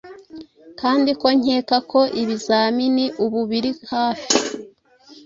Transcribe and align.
kandi 0.79 1.11
ko 1.21 1.27
nkeka 1.39 1.77
ko 1.91 2.01
ibizamini 2.21 3.05
ubu 3.23 3.39
biri 3.49 3.71
hafi 3.91 4.29